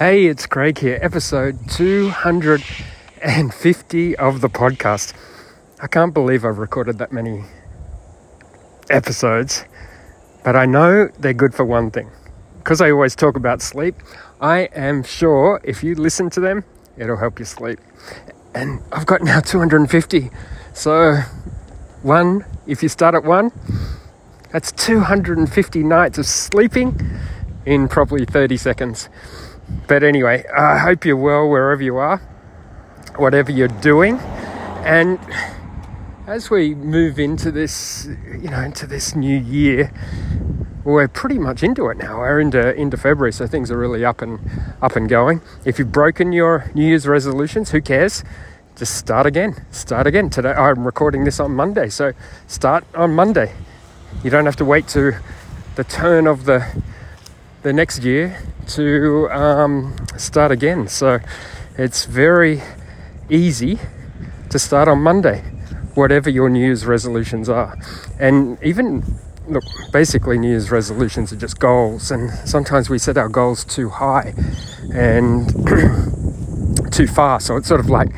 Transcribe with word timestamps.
Hey, 0.00 0.26
it's 0.28 0.46
Craig 0.46 0.78
here, 0.78 0.98
episode 1.02 1.58
250 1.68 4.16
of 4.16 4.40
the 4.40 4.48
podcast. 4.48 5.12
I 5.78 5.88
can't 5.88 6.14
believe 6.14 6.42
I've 6.42 6.56
recorded 6.56 6.96
that 6.96 7.12
many 7.12 7.44
episodes, 8.88 9.66
but 10.42 10.56
I 10.56 10.64
know 10.64 11.08
they're 11.18 11.34
good 11.34 11.54
for 11.54 11.66
one 11.66 11.90
thing. 11.90 12.10
Because 12.56 12.80
I 12.80 12.90
always 12.90 13.14
talk 13.14 13.36
about 13.36 13.60
sleep, 13.60 13.94
I 14.40 14.70
am 14.74 15.02
sure 15.02 15.60
if 15.64 15.84
you 15.84 15.94
listen 15.94 16.30
to 16.30 16.40
them, 16.40 16.64
it'll 16.96 17.18
help 17.18 17.38
you 17.38 17.44
sleep. 17.44 17.78
And 18.54 18.80
I've 18.92 19.04
got 19.04 19.20
now 19.20 19.40
250. 19.40 20.30
So, 20.72 21.16
one, 22.00 22.46
if 22.66 22.82
you 22.82 22.88
start 22.88 23.14
at 23.14 23.24
one, 23.24 23.52
that's 24.50 24.72
250 24.72 25.84
nights 25.84 26.16
of 26.16 26.24
sleeping 26.24 26.98
in 27.66 27.86
probably 27.86 28.24
30 28.24 28.56
seconds. 28.56 29.10
But 29.86 30.02
anyway, 30.02 30.44
I 30.56 30.78
hope 30.78 31.04
you're 31.04 31.16
well 31.16 31.48
wherever 31.48 31.82
you 31.82 31.96
are, 31.96 32.18
whatever 33.16 33.50
you're 33.50 33.68
doing. 33.68 34.18
And 34.84 35.18
as 36.26 36.48
we 36.48 36.74
move 36.74 37.18
into 37.18 37.50
this, 37.50 38.06
you 38.06 38.48
know, 38.48 38.60
into 38.60 38.86
this 38.86 39.14
new 39.16 39.36
year, 39.36 39.92
we're 40.84 41.08
pretty 41.08 41.38
much 41.38 41.62
into 41.62 41.88
it 41.88 41.98
now. 41.98 42.18
We're 42.18 42.40
into 42.40 42.74
into 42.74 42.96
February, 42.96 43.32
so 43.32 43.46
things 43.46 43.70
are 43.70 43.76
really 43.76 44.04
up 44.04 44.22
and 44.22 44.40
up 44.80 44.96
and 44.96 45.08
going. 45.08 45.42
If 45.64 45.78
you've 45.78 45.92
broken 45.92 46.32
your 46.32 46.70
New 46.74 46.86
Year's 46.86 47.06
resolutions, 47.06 47.70
who 47.70 47.80
cares? 47.80 48.24
Just 48.76 48.96
start 48.96 49.26
again. 49.26 49.66
Start 49.70 50.06
again. 50.06 50.30
Today 50.30 50.52
I'm 50.52 50.86
recording 50.86 51.24
this 51.24 51.38
on 51.38 51.52
Monday, 51.52 51.88
so 51.88 52.12
start 52.46 52.84
on 52.94 53.12
Monday. 53.14 53.52
You 54.24 54.30
don't 54.30 54.46
have 54.46 54.56
to 54.56 54.64
wait 54.64 54.88
to 54.88 55.18
the 55.74 55.84
turn 55.84 56.26
of 56.26 56.44
the 56.44 56.66
the 57.62 57.72
next 57.72 58.02
year 58.02 58.42
to 58.68 59.28
um, 59.30 59.96
start 60.16 60.50
again. 60.50 60.88
So 60.88 61.18
it's 61.76 62.04
very 62.04 62.62
easy 63.28 63.78
to 64.50 64.58
start 64.58 64.88
on 64.88 65.00
Monday, 65.00 65.40
whatever 65.94 66.30
your 66.30 66.48
New 66.48 66.64
Year's 66.64 66.86
resolutions 66.86 67.48
are. 67.48 67.78
And 68.18 68.58
even, 68.62 69.04
look, 69.46 69.64
basically, 69.92 70.38
New 70.38 70.50
Year's 70.50 70.70
resolutions 70.70 71.32
are 71.32 71.36
just 71.36 71.58
goals. 71.58 72.10
And 72.10 72.30
sometimes 72.48 72.88
we 72.88 72.98
set 72.98 73.16
our 73.16 73.28
goals 73.28 73.64
too 73.64 73.90
high 73.90 74.34
and 74.92 75.48
too 76.92 77.06
far. 77.06 77.40
So 77.40 77.56
it's 77.56 77.68
sort 77.68 77.80
of 77.80 77.90
like 77.90 78.10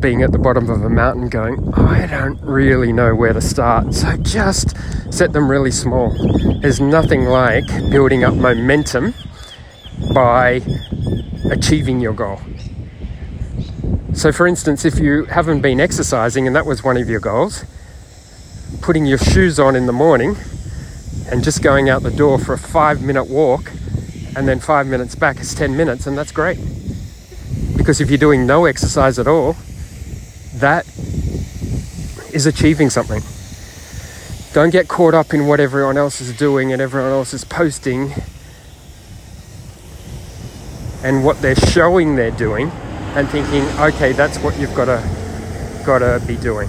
being 0.00 0.22
at 0.22 0.32
the 0.32 0.38
bottom 0.38 0.70
of 0.70 0.82
a 0.82 0.88
mountain 0.88 1.28
going, 1.28 1.72
I 1.74 2.06
don't 2.06 2.40
really 2.40 2.92
know 2.92 3.14
where 3.14 3.32
to 3.32 3.40
start. 3.40 3.94
So 3.94 4.16
just 4.18 4.76
set 5.12 5.32
them 5.32 5.50
really 5.50 5.70
small. 5.70 6.10
There's 6.60 6.80
nothing 6.80 7.24
like 7.24 7.66
building 7.90 8.24
up 8.24 8.34
momentum 8.34 9.14
by 10.14 10.62
achieving 11.50 12.00
your 12.00 12.12
goal. 12.12 12.40
So, 14.14 14.32
for 14.32 14.46
instance, 14.46 14.84
if 14.84 14.98
you 14.98 15.24
haven't 15.26 15.60
been 15.60 15.80
exercising 15.80 16.46
and 16.46 16.56
that 16.56 16.66
was 16.66 16.82
one 16.82 16.96
of 16.96 17.08
your 17.08 17.20
goals, 17.20 17.64
putting 18.80 19.06
your 19.06 19.18
shoes 19.18 19.58
on 19.58 19.76
in 19.76 19.86
the 19.86 19.92
morning 19.92 20.36
and 21.30 21.44
just 21.44 21.62
going 21.62 21.88
out 21.88 22.02
the 22.02 22.10
door 22.10 22.38
for 22.38 22.54
a 22.54 22.58
five 22.58 23.02
minute 23.02 23.28
walk 23.28 23.70
and 24.36 24.46
then 24.46 24.60
five 24.60 24.86
minutes 24.86 25.14
back 25.14 25.40
is 25.40 25.54
10 25.54 25.76
minutes, 25.76 26.06
and 26.06 26.16
that's 26.16 26.32
great. 26.32 26.58
Because 27.76 28.00
if 28.00 28.08
you're 28.10 28.18
doing 28.18 28.46
no 28.46 28.66
exercise 28.66 29.18
at 29.18 29.26
all, 29.26 29.56
that 30.60 30.86
is 32.32 32.46
achieving 32.46 32.90
something. 32.90 33.22
Don't 34.52 34.70
get 34.70 34.88
caught 34.88 35.14
up 35.14 35.34
in 35.34 35.46
what 35.46 35.60
everyone 35.60 35.96
else 35.96 36.20
is 36.20 36.36
doing 36.36 36.72
and 36.72 36.80
everyone 36.80 37.10
else 37.10 37.34
is 37.34 37.44
posting 37.44 38.12
and 41.02 41.24
what 41.24 41.40
they're 41.40 41.54
showing 41.54 42.16
they're 42.16 42.30
doing 42.32 42.70
and 43.14 43.28
thinking, 43.28 43.62
okay, 43.78 44.12
that's 44.12 44.38
what 44.38 44.58
you've 44.58 44.74
got 44.74 44.86
to 44.86 45.82
got 45.84 46.00
to 46.00 46.22
be 46.26 46.36
doing. 46.36 46.68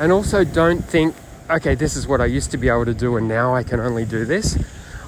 And 0.00 0.12
also 0.12 0.44
don't 0.44 0.84
think, 0.84 1.14
okay, 1.48 1.74
this 1.74 1.96
is 1.96 2.06
what 2.06 2.20
I 2.20 2.26
used 2.26 2.50
to 2.50 2.58
be 2.58 2.68
able 2.68 2.84
to 2.84 2.94
do 2.94 3.16
and 3.16 3.28
now 3.28 3.54
I 3.54 3.62
can 3.62 3.80
only 3.80 4.04
do 4.04 4.24
this. 4.24 4.58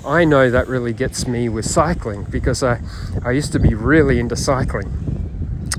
I 0.04 0.24
know 0.24 0.50
that 0.50 0.68
really 0.68 0.92
gets 0.92 1.26
me 1.26 1.48
with 1.48 1.64
cycling 1.64 2.24
because 2.24 2.62
I, 2.62 2.80
I 3.24 3.30
used 3.30 3.52
to 3.52 3.58
be 3.58 3.74
really 3.74 4.18
into 4.18 4.36
cycling. 4.36 4.90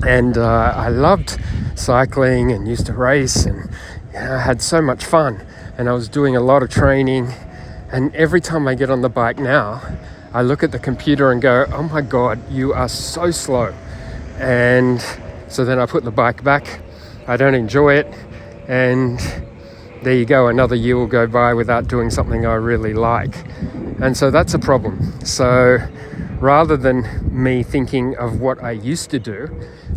And 0.06 0.36
uh, 0.36 0.72
I 0.76 0.88
loved 0.88 1.38
cycling 1.78 2.52
and 2.52 2.66
used 2.66 2.86
to 2.86 2.92
race 2.92 3.44
and 3.44 3.70
you 4.12 4.20
know, 4.20 4.34
I 4.34 4.40
had 4.40 4.62
so 4.62 4.80
much 4.80 5.04
fun. 5.04 5.44
And 5.78 5.88
I 5.88 5.92
was 5.92 6.08
doing 6.08 6.34
a 6.34 6.40
lot 6.40 6.62
of 6.62 6.70
training. 6.70 7.32
And 7.92 8.14
every 8.14 8.40
time 8.40 8.66
I 8.66 8.74
get 8.74 8.90
on 8.90 9.02
the 9.02 9.08
bike 9.08 9.38
now, 9.38 9.82
I 10.32 10.42
look 10.42 10.62
at 10.62 10.72
the 10.72 10.78
computer 10.78 11.30
and 11.30 11.40
go, 11.40 11.66
oh 11.72 11.82
my 11.82 12.00
God, 12.00 12.50
you 12.50 12.72
are 12.72 12.88
so 12.88 13.30
slow. 13.30 13.74
And 14.38 15.04
so 15.48 15.64
then 15.64 15.78
I 15.78 15.86
put 15.86 16.04
the 16.04 16.10
bike 16.10 16.42
back. 16.42 16.80
I 17.26 17.36
don't 17.36 17.54
enjoy 17.54 17.94
it. 17.94 18.06
And 18.68 19.20
there 20.06 20.14
you 20.14 20.24
go, 20.24 20.46
another 20.46 20.76
year 20.76 20.96
will 20.96 21.08
go 21.08 21.26
by 21.26 21.52
without 21.52 21.88
doing 21.88 22.10
something 22.10 22.46
I 22.46 22.52
really 22.52 22.94
like. 22.94 23.44
And 24.00 24.16
so 24.16 24.30
that's 24.30 24.54
a 24.54 24.58
problem. 24.60 25.12
So 25.24 25.78
rather 26.38 26.76
than 26.76 27.02
me 27.32 27.64
thinking 27.64 28.14
of 28.14 28.40
what 28.40 28.62
I 28.62 28.70
used 28.70 29.10
to 29.10 29.18
do, 29.18 29.48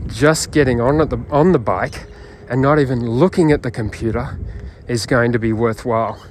just 0.07 0.51
getting 0.51 0.81
on 0.81 0.97
the 0.97 1.23
on 1.29 1.51
the 1.51 1.59
bike 1.59 2.07
and 2.49 2.59
not 2.59 2.79
even 2.79 3.07
looking 3.07 3.51
at 3.51 3.61
the 3.61 3.69
computer 3.69 4.39
is 4.87 5.05
going 5.05 5.31
to 5.31 5.37
be 5.37 5.53
worthwhile 5.53 6.25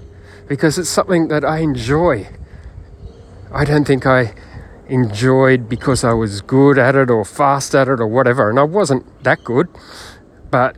because 0.48 0.76
it's 0.76 0.88
something 0.88 1.28
that 1.28 1.44
I 1.44 1.58
enjoy. 1.58 2.26
I 3.52 3.64
don't 3.64 3.84
think 3.84 4.06
I 4.06 4.34
enjoyed 4.88 5.68
because 5.68 6.02
I 6.02 6.14
was 6.14 6.40
good 6.40 6.80
at 6.80 6.96
it 6.96 7.10
or 7.10 7.24
fast 7.24 7.76
at 7.76 7.86
it 7.86 8.00
or 8.00 8.08
whatever. 8.08 8.50
And 8.50 8.58
I 8.58 8.64
wasn't 8.64 9.22
that 9.22 9.44
good. 9.44 9.68
But 10.50 10.76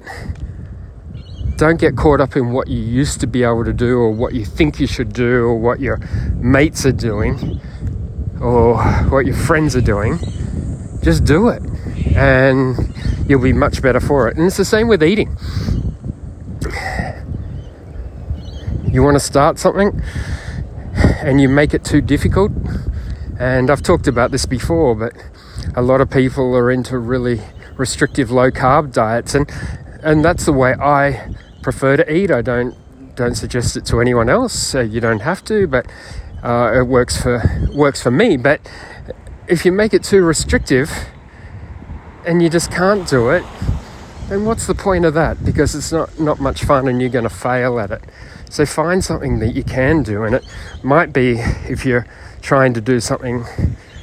don't 1.61 1.79
get 1.79 1.97
caught 1.97 2.21
up 2.21 2.37
in 2.37 2.53
what 2.53 2.69
you 2.69 2.81
used 2.81 3.21
to 3.21 3.27
be 3.27 3.43
able 3.43 3.65
to 3.65 3.73
do 3.73 3.99
or 3.99 4.11
what 4.11 4.35
you 4.35 4.45
think 4.45 4.81
you 4.81 4.87
should 4.87 5.13
do 5.13 5.45
or 5.45 5.57
what 5.57 5.79
your 5.79 5.99
mates 6.37 6.87
are 6.87 6.93
doing 6.93 7.61
or 8.41 8.83
what 9.11 9.27
your 9.27 9.37
friends 9.37 9.77
are 9.77 9.83
doing. 9.83 10.19
Just 11.03 11.25
do 11.25 11.49
it. 11.49 11.63
And 12.17 12.77
you'll 13.29 13.43
be 13.43 13.53
much 13.53 13.83
better 13.83 14.01
for 14.01 14.27
it. 14.29 14.37
And 14.37 14.47
it's 14.47 14.57
the 14.57 14.65
same 14.65 14.89
with 14.89 15.03
eating. 15.03 15.37
You 18.91 19.03
want 19.03 19.15
to 19.17 19.21
start 19.21 19.59
something? 19.59 20.03
and 21.23 21.41
you 21.41 21.49
make 21.49 21.75
it 21.75 21.85
too 21.85 22.01
difficult. 22.01 22.53
And 23.39 23.71
I've 23.71 23.83
talked 23.83 24.07
about 24.07 24.31
this 24.31 24.47
before, 24.47 24.95
but 24.95 25.13
a 25.75 25.83
lot 25.83 26.01
of 26.01 26.11
people 26.11 26.55
are 26.57 26.71
into 26.71 26.99
really 26.99 27.41
restrictive 27.77 28.31
low 28.31 28.51
carb 28.51 28.93
diets, 28.93 29.35
and 29.35 29.51
and 30.03 30.25
that's 30.25 30.45
the 30.47 30.53
way 30.53 30.75
I 30.75 31.35
prefer 31.63 31.97
to 31.97 32.13
eat. 32.13 32.31
I 32.31 32.43
don't 32.43 32.75
don't 33.17 33.35
suggest 33.35 33.77
it 33.77 33.85
to 33.87 34.01
anyone 34.01 34.29
else. 34.29 34.53
So 34.55 34.81
you 34.81 35.01
don't 35.01 35.21
have 35.21 35.45
to, 35.45 35.67
but 35.67 35.87
uh, 36.43 36.73
it 36.75 36.87
works 36.87 37.21
for 37.21 37.43
works 37.75 38.03
for 38.03 38.11
me. 38.11 38.37
But 38.37 38.61
if 39.49 39.65
you 39.65 39.73
make 39.73 39.93
it 39.93 40.05
too 40.05 40.23
restrictive 40.23 40.91
and 42.25 42.43
you 42.43 42.49
just 42.49 42.71
can't 42.71 43.09
do 43.09 43.31
it, 43.31 43.45
then 44.29 44.45
what's 44.45 44.67
the 44.67 44.75
point 44.75 45.05
of 45.05 45.15
that? 45.15 45.45
Because 45.45 45.75
it's 45.75 45.93
not 45.93 46.19
not 46.19 46.41
much 46.41 46.65
fun, 46.65 46.89
and 46.89 47.01
you're 47.01 47.11
going 47.11 47.25
to 47.25 47.31
fail 47.31 47.79
at 47.79 47.91
it. 47.91 48.03
So 48.49 48.67
find 48.67 49.05
something 49.05 49.39
that 49.41 49.55
you 49.55 49.63
can 49.63 50.03
do, 50.03 50.25
and 50.25 50.35
it 50.35 50.45
might 50.83 51.13
be 51.13 51.39
if 51.69 51.85
you're 51.85 52.07
trying 52.41 52.75
to 52.75 52.81
do 52.81 53.01
something 53.01 53.45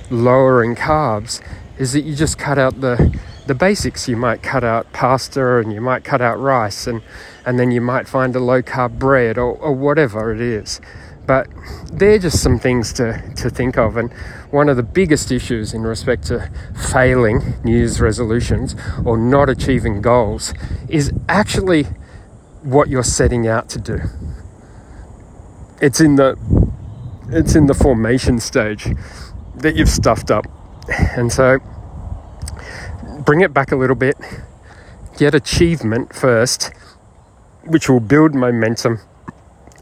lower 0.10 0.64
in 0.64 0.76
carbs, 0.76 1.42
is 1.78 1.94
that 1.94 2.02
you 2.02 2.16
just 2.16 2.38
cut 2.38 2.58
out 2.58 2.82
the 2.82 3.18
the 3.48 3.56
basics. 3.56 4.08
You 4.08 4.18
might 4.18 4.44
cut 4.44 4.64
out 4.64 4.92
pasta 4.94 5.58
and 5.58 5.72
you 5.74 5.82
might 5.82 6.04
cut 6.04 6.22
out 6.22 6.40
rice, 6.40 6.88
and 6.88 7.02
and 7.48 7.60
then 7.60 7.72
you 7.72 7.82
might 7.82 8.08
find 8.08 8.36
a 8.36 8.40
low 8.40 8.62
carb 8.62 9.00
bread 9.00 9.40
or, 9.40 9.56
or 9.58 9.74
whatever 9.74 10.32
it 10.32 10.40
is. 10.40 10.80
But 11.26 11.48
they're 11.92 12.20
just 12.20 12.42
some 12.44 12.60
things 12.60 12.94
to, 12.94 13.22
to 13.38 13.50
think 13.50 13.78
of. 13.78 13.98
And 13.98 14.14
one 14.52 14.70
of 14.70 14.78
the 14.78 14.84
biggest 14.84 15.32
issues 15.32 15.74
in 15.74 15.82
respect 15.82 16.28
to 16.28 16.52
failing 16.92 17.56
New 17.64 17.76
Year's 17.76 18.00
resolutions 18.00 18.76
or 19.04 19.18
not 19.18 19.50
achieving 19.50 20.02
goals 20.02 20.54
is 20.88 21.12
actually 21.28 21.84
what 22.62 22.88
you're 22.88 23.04
setting 23.04 23.48
out 23.48 23.70
to 23.70 23.80
do 23.80 24.00
it's 25.82 26.00
in 26.00 26.16
the 26.16 26.38
it's 27.30 27.56
in 27.56 27.68
the 27.68 27.74
formation 27.74 28.40
stage 28.40 28.88
that 29.56 29.76
you've 29.76 29.90
stuffed 29.90 30.32
up. 30.32 30.46
And 30.88 31.32
so 31.32 31.60
bring 33.26 33.42
it 33.42 33.54
back 33.54 33.72
a 33.72 33.76
little 33.76 33.96
bit, 33.96 34.18
get 35.18 35.36
achievement 35.36 36.16
first, 36.16 36.72
which 37.68 37.90
will 37.90 38.00
build 38.00 38.36
momentum, 38.36 39.00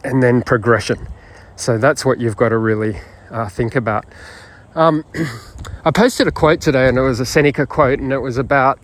and 0.03 0.21
then 0.21 0.41
progression. 0.41 1.07
So 1.55 1.77
that's 1.77 2.05
what 2.05 2.19
you've 2.19 2.37
got 2.37 2.49
to 2.49 2.57
really 2.57 2.97
uh, 3.31 3.49
think 3.49 3.75
about. 3.75 4.05
Um, 4.75 5.05
I 5.85 5.91
posted 5.91 6.27
a 6.27 6.31
quote 6.31 6.61
today, 6.61 6.87
and 6.87 6.97
it 6.97 7.01
was 7.01 7.19
a 7.19 7.25
Seneca 7.25 7.65
quote, 7.65 7.99
and 7.99 8.11
it 8.11 8.19
was 8.19 8.37
about 8.37 8.79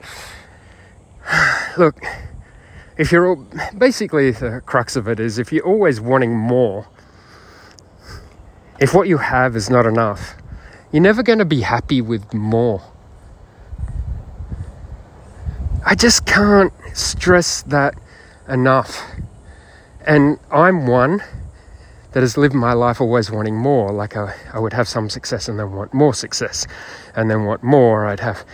look, 1.78 2.02
if 2.98 3.12
you're 3.12 3.28
all, 3.28 3.48
basically 3.78 4.32
the 4.32 4.62
crux 4.66 4.96
of 4.96 5.08
it 5.08 5.20
is 5.20 5.40
if 5.40 5.52
you're 5.52 5.66
always 5.66 6.00
wanting 6.00 6.36
more, 6.36 6.88
if 8.80 8.94
what 8.94 9.08
you 9.08 9.18
have 9.18 9.56
is 9.56 9.70
not 9.70 9.86
enough, 9.86 10.36
You're 10.92 11.02
never 11.02 11.24
going 11.24 11.40
to 11.40 11.46
be 11.46 11.62
happy 11.62 12.02
with 12.02 12.34
more. 12.34 12.82
I 15.86 15.96
just 15.96 16.26
can't 16.26 16.74
stress 16.94 17.62
that 17.64 17.96
enough. 18.52 19.02
And 20.06 20.40
I'm 20.52 20.86
one 20.86 21.24
that 22.12 22.22
has 22.22 22.38
lived 22.38 22.54
my 22.54 22.74
life 22.74 23.00
always 23.00 23.32
wanting 23.32 23.56
more. 23.56 23.92
Like 23.92 24.18
I, 24.18 24.36
I 24.54 24.60
would 24.60 24.74
have 24.74 24.88
some 24.88 25.10
success 25.10 25.48
and 25.48 25.58
then 25.58 25.72
want 25.72 25.94
more 25.94 26.14
success, 26.14 26.68
and 27.16 27.30
then 27.30 27.46
want 27.46 27.64
more. 27.64 28.06
I'd 28.06 28.20
have 28.20 28.46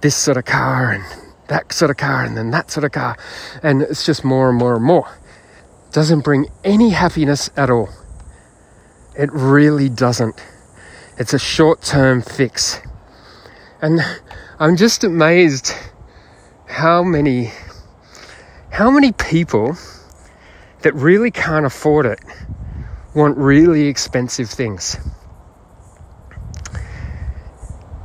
this 0.00 0.16
sort 0.16 0.36
of 0.36 0.44
car 0.44 0.90
and 0.90 1.04
that 1.48 1.72
sort 1.72 1.90
of 1.90 1.96
car 1.96 2.24
and 2.24 2.36
then 2.36 2.50
that 2.50 2.70
sort 2.70 2.84
of 2.84 2.92
car. 2.92 3.16
And 3.62 3.82
it's 3.82 4.04
just 4.04 4.24
more 4.24 4.48
and 4.48 4.58
more 4.58 4.74
and 4.74 4.84
more. 4.84 5.08
Doesn't 5.92 6.20
bring 6.20 6.48
any 6.64 6.90
happiness 6.90 7.50
at 7.56 7.70
all. 7.70 7.88
It 9.16 9.30
really 9.32 9.88
doesn't. 9.88 10.42
It's 11.18 11.32
a 11.32 11.38
short 11.38 11.82
term 11.82 12.20
fix. 12.22 12.80
And 13.80 14.00
I'm 14.58 14.76
just 14.76 15.04
amazed 15.04 15.72
how 16.66 17.04
many 17.04 17.52
how 18.74 18.90
many 18.90 19.12
people 19.12 19.76
that 20.82 20.92
really 20.94 21.30
can't 21.30 21.64
afford 21.64 22.04
it 22.06 22.18
want 23.14 23.38
really 23.38 23.86
expensive 23.86 24.50
things. 24.50 24.96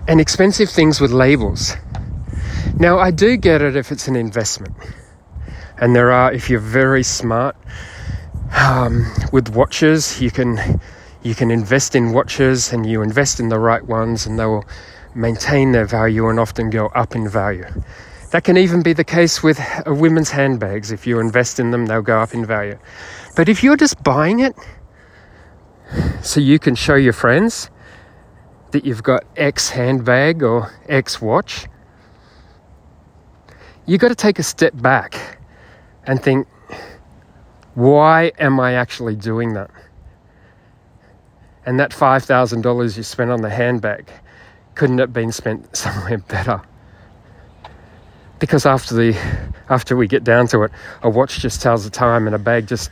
And 0.07 0.21
expensive 0.21 0.69
things 0.69 1.01
with 1.01 1.10
labels. 1.10 1.74
Now, 2.77 3.00
I 3.00 3.10
do 3.10 3.36
get 3.36 3.63
it 3.63 3.75
if 3.75 3.92
it's 3.92 4.07
an 4.07 4.16
investment. 4.16 4.75
And 5.80 5.95
there 5.95 6.12
are, 6.12 6.31
if 6.31 6.51
you're 6.51 6.60
very 6.60 7.01
smart 7.01 7.56
um, 8.56 9.12
with 9.31 9.50
watches, 9.50 10.22
you 10.22 10.30
can 10.30 10.80
you 11.24 11.33
can 11.33 11.50
invest 11.50 11.95
in 11.95 12.13
watches 12.13 12.72
and 12.72 12.86
you 12.86 13.01
invest 13.01 13.39
in 13.39 13.50
the 13.50 13.57
right 13.57 13.83
ones, 13.83 14.27
and 14.27 14.38
they 14.38 14.45
will 14.45 14.65
maintain 15.15 15.72
their 15.72 15.86
value 15.86 16.30
and 16.30 16.39
often 16.39 16.69
go 16.69 16.89
up 16.89 17.15
in 17.15 17.27
value. 17.27 17.65
That 18.31 18.43
can 18.43 18.57
even 18.57 18.83
be 18.83 18.93
the 18.93 19.03
case 19.03 19.41
with 19.41 19.59
uh, 19.59 19.93
women's 19.93 20.29
handbags. 20.29 20.91
If 20.91 21.07
you 21.07 21.19
invest 21.19 21.59
in 21.59 21.71
them, 21.71 21.87
they'll 21.87 22.03
go 22.03 22.19
up 22.19 22.33
in 22.33 22.45
value. 22.45 22.77
But 23.35 23.49
if 23.49 23.63
you're 23.63 23.77
just 23.77 24.03
buying 24.03 24.39
it 24.39 24.55
so 26.21 26.39
you 26.39 26.59
can 26.59 26.75
show 26.75 26.93
your 26.95 27.13
friends 27.13 27.71
that 28.71 28.85
you've 28.85 29.01
got 29.01 29.23
X 29.35 29.69
handbag 29.69 30.43
or 30.43 30.71
X 30.87 31.19
watch, 31.19 31.67
you've 33.87 33.99
got 33.99 34.09
to 34.09 34.15
take 34.15 34.37
a 34.37 34.43
step 34.43 34.79
back 34.79 35.39
and 36.05 36.21
think, 36.21 36.47
why 37.73 38.31
am 38.37 38.59
I 38.59 38.73
actually 38.73 39.15
doing 39.15 39.53
that? 39.53 39.71
And 41.65 41.79
that 41.79 41.91
$5,000 41.91 42.97
you 42.97 43.03
spent 43.03 43.31
on 43.31 43.41
the 43.41 43.49
handbag, 43.49 44.11
couldn't 44.75 44.99
have 44.99 45.13
been 45.13 45.31
spent 45.31 45.75
somewhere 45.75 46.19
better? 46.19 46.61
Because 48.39 48.65
after 48.65 48.95
the 48.95 49.18
after 49.69 49.95
we 49.95 50.07
get 50.07 50.24
down 50.24 50.47
to 50.47 50.63
it, 50.63 50.71
a 51.03 51.09
watch 51.09 51.39
just 51.39 51.62
tells 51.62 51.83
the 51.83 51.89
time 51.89 52.25
and 52.25 52.36
a 52.36 52.39
bag 52.39 52.68
just 52.68 52.89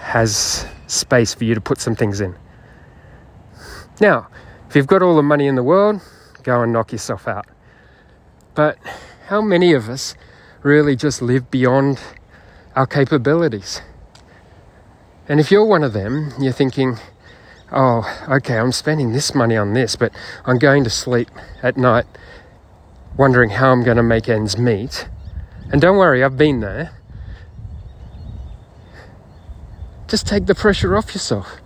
has 0.00 0.66
space 0.86 1.34
for 1.34 1.44
you 1.44 1.54
to 1.54 1.60
put 1.60 1.78
some 1.78 1.94
things 1.94 2.20
in. 2.20 2.34
Now, 4.00 4.28
if 4.68 4.76
you've 4.76 4.86
got 4.86 5.02
all 5.02 5.16
the 5.16 5.22
money 5.22 5.46
in 5.46 5.54
the 5.54 5.62
world, 5.62 6.00
go 6.42 6.62
and 6.62 6.72
knock 6.72 6.92
yourself 6.92 7.28
out. 7.28 7.46
But 8.54 8.78
how 9.26 9.42
many 9.42 9.74
of 9.74 9.88
us 9.88 10.14
really 10.62 10.96
just 10.96 11.20
live 11.20 11.50
beyond 11.50 12.00
our 12.74 12.86
capabilities? 12.86 13.82
And 15.28 15.40
if 15.40 15.50
you're 15.50 15.66
one 15.66 15.84
of 15.84 15.92
them, 15.92 16.32
you're 16.40 16.52
thinking, 16.52 16.96
oh, 17.70 18.26
okay, 18.28 18.56
I'm 18.56 18.72
spending 18.72 19.12
this 19.12 19.34
money 19.34 19.56
on 19.56 19.74
this, 19.74 19.94
but 19.94 20.12
I'm 20.46 20.58
going 20.58 20.84
to 20.84 20.90
sleep 20.90 21.28
at 21.62 21.76
night 21.76 22.06
wondering 23.18 23.50
how 23.50 23.72
I'm 23.72 23.82
going 23.82 23.96
to 23.96 24.02
make 24.02 24.28
ends 24.28 24.56
meet. 24.56 25.08
And 25.70 25.80
don't 25.80 25.98
worry, 25.98 26.24
I've 26.24 26.38
been 26.38 26.60
there. 26.60 26.92
Just 30.06 30.26
take 30.26 30.46
the 30.46 30.54
pressure 30.54 30.96
off 30.96 31.12
yourself. 31.12 31.60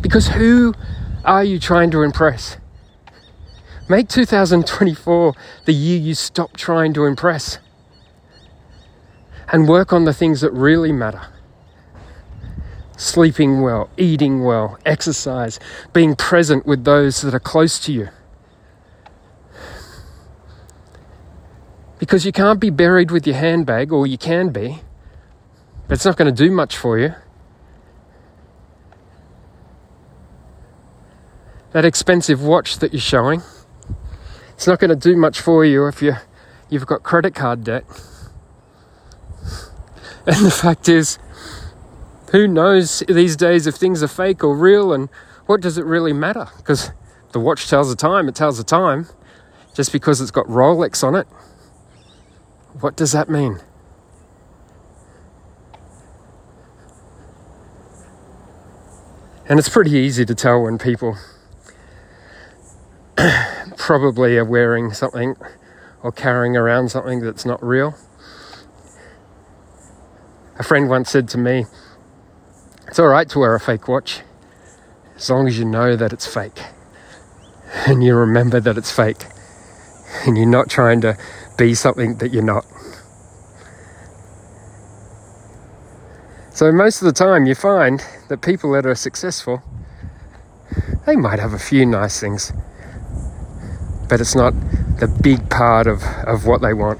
Because 0.00 0.28
who 0.28 0.74
are 1.24 1.44
you 1.44 1.60
trying 1.60 1.90
to 1.92 2.02
impress? 2.02 2.56
Make 3.88 4.08
2024 4.08 5.34
the 5.66 5.72
year 5.72 5.98
you 5.98 6.14
stop 6.14 6.56
trying 6.56 6.94
to 6.94 7.04
impress 7.04 7.58
and 9.52 9.68
work 9.68 9.92
on 9.92 10.04
the 10.04 10.14
things 10.14 10.40
that 10.40 10.52
really 10.52 10.92
matter. 10.92 11.22
Sleeping 12.96 13.62
well, 13.62 13.90
eating 13.96 14.44
well, 14.44 14.78
exercise, 14.86 15.58
being 15.92 16.14
present 16.16 16.66
with 16.66 16.84
those 16.84 17.20
that 17.22 17.34
are 17.34 17.40
close 17.40 17.78
to 17.80 17.92
you. 17.92 18.08
Because 22.00 22.24
you 22.24 22.32
can't 22.32 22.58
be 22.58 22.70
buried 22.70 23.10
with 23.10 23.26
your 23.26 23.36
handbag, 23.36 23.92
or 23.92 24.06
you 24.06 24.16
can 24.16 24.48
be, 24.48 24.80
but 25.86 25.94
it's 25.94 26.06
not 26.06 26.16
going 26.16 26.34
to 26.34 26.44
do 26.44 26.50
much 26.50 26.76
for 26.76 26.98
you. 26.98 27.14
That 31.72 31.84
expensive 31.84 32.42
watch 32.42 32.78
that 32.78 32.94
you're 32.94 33.00
showing, 33.00 33.42
it's 34.54 34.66
not 34.66 34.80
going 34.80 34.88
to 34.88 34.96
do 34.96 35.14
much 35.14 35.42
for 35.42 35.62
you 35.62 35.86
if 35.86 36.00
you, 36.00 36.14
you've 36.70 36.86
got 36.86 37.02
credit 37.02 37.34
card 37.34 37.62
debt. 37.62 37.84
And 40.26 40.44
the 40.44 40.50
fact 40.50 40.86
is, 40.86 41.18
who 42.30 42.46
knows 42.46 43.02
these 43.08 43.36
days 43.36 43.66
if 43.66 43.76
things 43.76 44.02
are 44.02 44.08
fake 44.08 44.44
or 44.44 44.54
real, 44.54 44.92
and 44.92 45.08
what 45.46 45.62
does 45.62 45.78
it 45.78 45.84
really 45.86 46.12
matter? 46.12 46.46
Because 46.58 46.92
the 47.32 47.40
watch 47.40 47.68
tells 47.68 47.88
the 47.88 47.96
time, 47.96 48.28
it 48.28 48.34
tells 48.34 48.58
the 48.58 48.64
time. 48.64 49.06
Just 49.74 49.92
because 49.92 50.20
it's 50.20 50.30
got 50.30 50.46
Rolex 50.46 51.02
on 51.02 51.16
it 51.16 51.26
what 52.80 52.96
does 52.96 53.12
that 53.12 53.28
mean? 53.28 53.60
And 59.48 59.58
it's 59.58 59.68
pretty 59.68 59.92
easy 59.92 60.24
to 60.24 60.34
tell 60.34 60.62
when 60.62 60.78
people 60.78 61.16
probably 63.76 64.38
are 64.38 64.44
wearing 64.44 64.92
something 64.92 65.36
or 66.02 66.12
carrying 66.12 66.56
around 66.56 66.90
something 66.90 67.20
that's 67.20 67.44
not 67.44 67.62
real. 67.62 67.94
A 70.58 70.62
friend 70.62 70.88
once 70.88 71.10
said 71.10 71.28
to 71.30 71.38
me, 71.38 71.66
It's 72.86 72.98
all 72.98 73.08
right 73.08 73.28
to 73.30 73.38
wear 73.40 73.54
a 73.54 73.60
fake 73.60 73.88
watch 73.88 74.20
as 75.16 75.28
long 75.28 75.46
as 75.46 75.58
you 75.58 75.64
know 75.64 75.96
that 75.96 76.12
it's 76.12 76.26
fake 76.26 76.60
and 77.86 78.02
you 78.02 78.14
remember 78.14 78.58
that 78.60 78.78
it's 78.78 78.90
fake 78.90 79.24
and 80.24 80.36
you're 80.36 80.46
not 80.46 80.70
trying 80.70 81.00
to 81.02 81.16
be 81.60 81.74
something 81.74 82.16
that 82.16 82.32
you're 82.32 82.42
not. 82.42 82.64
So, 86.54 86.72
most 86.72 87.02
of 87.02 87.06
the 87.06 87.12
time, 87.12 87.44
you 87.44 87.54
find 87.54 88.02
that 88.28 88.40
people 88.40 88.72
that 88.72 88.86
are 88.86 88.94
successful, 88.94 89.62
they 91.04 91.16
might 91.16 91.38
have 91.38 91.52
a 91.52 91.58
few 91.58 91.84
nice 91.84 92.18
things, 92.18 92.52
but 94.08 94.22
it's 94.22 94.34
not 94.34 94.54
the 95.00 95.06
big 95.22 95.50
part 95.50 95.86
of, 95.86 96.02
of 96.26 96.46
what 96.46 96.62
they 96.62 96.72
want. 96.72 96.98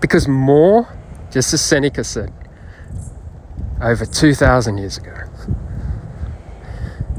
Because 0.00 0.26
more, 0.26 0.88
just 1.30 1.52
as 1.52 1.60
Seneca 1.60 2.04
said, 2.04 2.32
over 3.82 4.06
2,000 4.06 4.78
years 4.78 4.96
ago, 4.96 5.14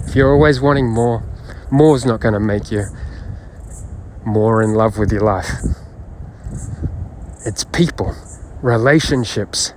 if 0.08 0.16
you're 0.16 0.34
always 0.34 0.60
wanting 0.60 0.90
more, 0.90 1.24
more 1.72 1.96
is 1.96 2.06
not 2.06 2.20
going 2.20 2.34
to 2.34 2.40
make 2.40 2.72
you 2.72 2.86
more 4.26 4.62
in 4.62 4.74
love 4.74 4.98
with 4.98 5.12
your 5.12 5.22
life. 5.22 5.50
It's 7.46 7.64
people, 7.64 8.14
relationships, 8.62 9.74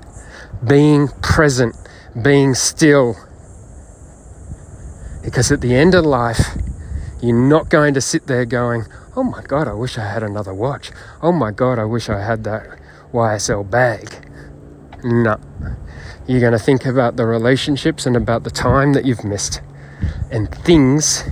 being 0.66 1.08
present, 1.22 1.76
being 2.22 2.54
still. 2.54 3.16
Because 5.22 5.52
at 5.52 5.60
the 5.60 5.74
end 5.74 5.94
of 5.94 6.04
life, 6.04 6.56
you're 7.22 7.36
not 7.36 7.68
going 7.68 7.94
to 7.94 8.00
sit 8.00 8.26
there 8.26 8.44
going, 8.44 8.86
Oh 9.16 9.22
my 9.22 9.42
God, 9.42 9.68
I 9.68 9.72
wish 9.72 9.98
I 9.98 10.10
had 10.10 10.22
another 10.22 10.54
watch. 10.54 10.90
Oh 11.20 11.32
my 11.32 11.50
God, 11.50 11.78
I 11.78 11.84
wish 11.84 12.08
I 12.08 12.20
had 12.20 12.44
that 12.44 12.78
YSL 13.12 13.68
bag. 13.68 14.26
No. 15.02 15.38
You're 16.26 16.40
going 16.40 16.52
to 16.52 16.58
think 16.58 16.86
about 16.86 17.16
the 17.16 17.26
relationships 17.26 18.06
and 18.06 18.16
about 18.16 18.44
the 18.44 18.50
time 18.50 18.92
that 18.92 19.04
you've 19.04 19.24
missed. 19.24 19.60
And 20.30 20.52
things 20.54 21.24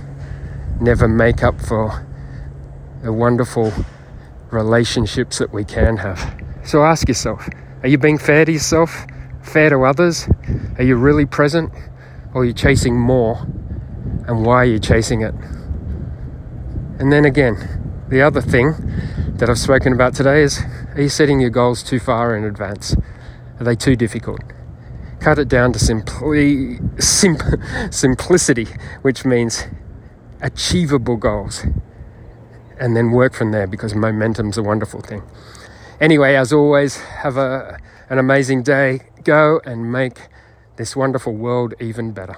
never 0.81 1.07
make 1.07 1.43
up 1.43 1.59
for 1.61 2.05
the 3.03 3.13
wonderful 3.13 3.71
relationships 4.51 5.39
that 5.39 5.53
we 5.53 5.63
can 5.63 5.97
have. 5.97 6.41
So 6.63 6.83
ask 6.83 7.07
yourself 7.07 7.47
are 7.83 7.87
you 7.87 7.97
being 7.97 8.17
fair 8.17 8.45
to 8.45 8.51
yourself, 8.51 9.05
fair 9.41 9.69
to 9.69 9.83
others? 9.83 10.27
Are 10.77 10.83
you 10.83 10.95
really 10.95 11.25
present, 11.25 11.71
or 12.33 12.41
are 12.41 12.45
you 12.45 12.53
chasing 12.53 12.99
more? 12.99 13.47
And 14.27 14.45
why 14.45 14.57
are 14.57 14.65
you 14.65 14.79
chasing 14.79 15.21
it? 15.21 15.33
And 16.99 17.11
then 17.11 17.25
again, 17.25 18.05
the 18.09 18.21
other 18.21 18.41
thing 18.41 18.73
that 19.37 19.49
I've 19.49 19.59
spoken 19.59 19.93
about 19.93 20.13
today 20.13 20.41
is 20.41 20.61
are 20.95 21.01
you 21.01 21.09
setting 21.09 21.39
your 21.39 21.49
goals 21.49 21.81
too 21.81 21.99
far 21.99 22.35
in 22.35 22.43
advance? 22.43 22.95
Are 23.59 23.63
they 23.63 23.75
too 23.75 23.95
difficult? 23.95 24.41
cut 25.19 25.37
it 25.37 25.47
down 25.47 25.73
to 25.73 25.79
simply 25.79 26.79
sim, 26.99 27.37
simplicity, 27.91 28.67
which 29.01 29.25
means 29.25 29.65
achievable 30.41 31.17
goals, 31.17 31.65
and 32.79 32.95
then 32.95 33.11
work 33.11 33.33
from 33.33 33.51
there 33.51 33.67
because 33.67 33.93
momentum's 33.93 34.57
a 34.57 34.63
wonderful 34.63 35.01
thing. 35.01 35.21
Anyway, 35.99 36.35
as 36.35 36.53
always, 36.53 36.97
have 36.97 37.37
a, 37.37 37.77
an 38.09 38.17
amazing 38.17 38.63
day. 38.63 39.01
Go 39.23 39.59
and 39.65 39.91
make 39.91 40.17
this 40.77 40.95
wonderful 40.95 41.33
world 41.33 41.73
even 41.79 42.11
better. 42.11 42.37